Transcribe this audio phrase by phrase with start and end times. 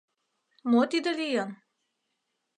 [0.71, 1.49] «Мо тиде лийын?